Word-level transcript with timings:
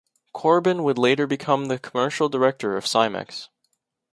Corbin 0.33 0.81
would 0.83 0.97
later 0.97 1.27
become 1.27 1.67
the 1.67 1.77
commercial 1.77 2.27
director 2.27 2.75
of 2.75 2.87
Simex. 2.87 3.49